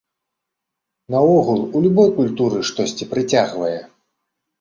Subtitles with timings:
[1.15, 3.77] Наогул, у любой культуры штосьці прыцягвае.